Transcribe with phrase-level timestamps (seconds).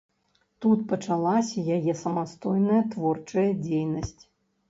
[0.65, 4.23] Тут пачалася яе самастойная творчая дзейнасць.